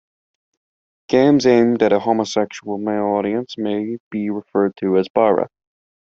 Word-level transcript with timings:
Games 1.09 1.45
aimed 1.45 1.83
at 1.83 1.93
a 1.93 1.99
homosexual 1.99 2.79
male 2.79 3.03
audience 3.17 3.53
may 3.55 3.97
be 4.09 4.31
referred 4.31 4.73
to 4.77 4.97
as 4.97 5.07
"bara". 5.13 5.47